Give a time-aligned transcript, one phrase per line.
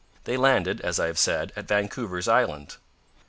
[0.23, 2.77] They landed, as I have said, at Vancouver's Island.